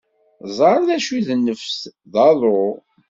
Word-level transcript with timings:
Ẓer 0.57 0.79
d 0.87 0.89
acu 0.95 1.11
i 1.17 1.21
d 1.27 1.29
nnefs: 1.35 1.77
d 2.11 2.13
aḍu. 2.27 2.63